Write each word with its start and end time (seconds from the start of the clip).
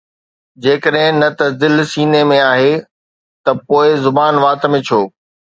جيڪڏهن 0.63 1.13
نه 1.23 1.27
ته 1.41 1.45
دل 1.65 1.75
سينه 1.91 2.21
۾ 2.31 2.39
آهي 2.53 2.73
ته 3.43 3.51
پوءِ 3.67 3.87
زبان 4.07 4.33
وات 4.45 4.61
۾ 4.77 4.85
ڇو؟ 4.87 4.99